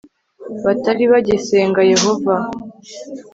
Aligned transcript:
batari 0.65 1.03
bagisenga 1.11 1.81
yehova 1.91 2.35